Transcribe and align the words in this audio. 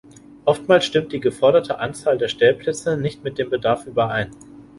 Oftmals 0.45 0.85
stimmt 0.85 1.11
die 1.13 1.19
geforderte 1.19 1.77
Anzahl 1.77 2.17
der 2.17 2.27
Stellplätze 2.27 2.97
nicht 2.97 3.23
mit 3.23 3.37
dem 3.37 3.51
Bedarf 3.51 3.85
überein. 3.85 4.31